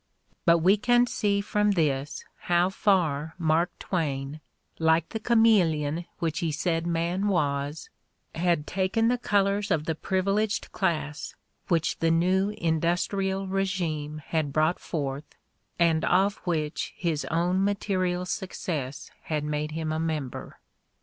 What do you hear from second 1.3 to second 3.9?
from this how far Mark